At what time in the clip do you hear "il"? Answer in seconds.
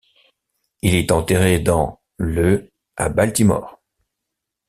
0.81-0.95